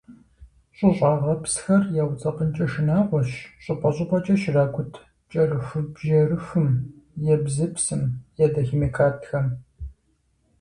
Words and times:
ЩӀыщӀагъыпсхэр 0.77 1.83
яуцӀэпӀынкӀэ 2.01 2.65
шынагъуэщ 2.71 3.31
щӀыпӀэ 3.63 3.89
-щӀыпӀэкӀэ 3.93 4.35
щракӀут 4.41 4.93
кӀэрыхубжьэрыхум, 5.29 6.67
ебзыпсым, 7.33 8.03
ядохимикатхэм. 8.45 9.47